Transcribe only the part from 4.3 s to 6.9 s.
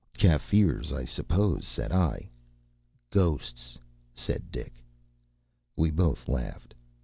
Dick. We both laughed.